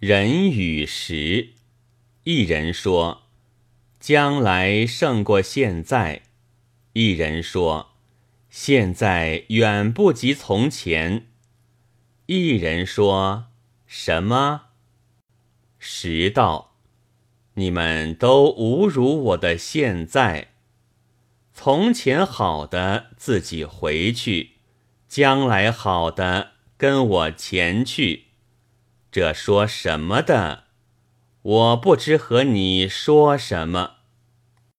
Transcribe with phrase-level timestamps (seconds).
[0.00, 1.54] 人与时，
[2.22, 3.22] 一人说
[3.98, 6.22] ：“将来胜过现在。”
[6.94, 7.96] 一人说
[8.48, 11.26] ：“现在远不及从前。”
[12.26, 13.46] 一人说
[13.88, 14.66] ：“什么？”
[15.80, 16.76] 时道
[17.54, 20.52] ：“你们都侮辱我的现在。
[21.52, 24.50] 从前好的自己回去，
[25.08, 28.26] 将来好的跟我前去。”
[29.18, 30.66] 这说什么的？
[31.42, 33.97] 我不知和你说什么。